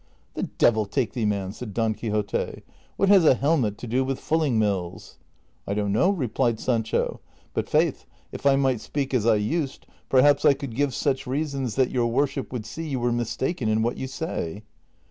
[0.33, 2.63] ''The devil take thee, man," said Don Quixote;"
[2.97, 5.19] what has a helmet to do with fulling mills?"
[5.67, 7.19] "I don't know," replied Sancho,
[7.53, 11.75] "but, faith, if I might speak as I used, perhaps I could give such reasons
[11.75, 14.63] that your worship would see you were mistaken in what you say."